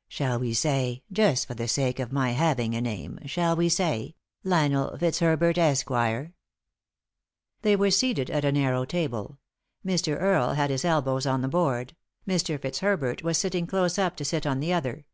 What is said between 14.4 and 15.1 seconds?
on the other.